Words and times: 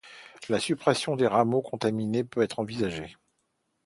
La 0.49 0.59
suppression 0.59 1.15
des 1.15 1.27
rameaux 1.27 1.61
contaminés 1.61 2.23
peut 2.23 2.41
être 2.41 2.57
envisagée. 2.57 3.17